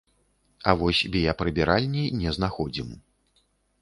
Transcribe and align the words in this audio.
А 0.69 0.73
вось 0.79 1.01
біяпрыбіральні 1.15 2.03
не 2.23 2.35
знаходзім. 2.39 2.89